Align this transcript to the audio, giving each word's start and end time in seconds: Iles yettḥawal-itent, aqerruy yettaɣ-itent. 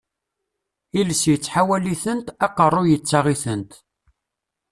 Iles 0.99 1.23
yettḥawal-itent, 1.31 2.27
aqerruy 2.45 2.87
yettaɣ-itent. 2.91 3.71